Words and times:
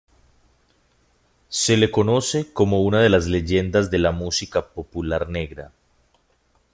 Se 1.49 1.77
le 1.77 1.91
conoce 1.91 2.51
como 2.53 2.81
una 2.81 3.01
de 3.01 3.09
las 3.09 3.27
leyendas 3.27 3.91
de 3.91 3.99
la 3.99 4.11
música 4.11 4.69
popular 4.69 5.29
negra. 5.29 5.73